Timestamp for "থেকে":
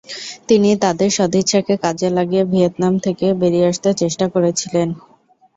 3.05-3.25